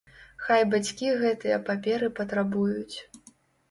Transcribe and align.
Хай 0.45 0.63
бацькі 0.71 1.13
гэтыя 1.21 1.61
паперы 1.69 2.13
патрабуюць. 2.23 2.95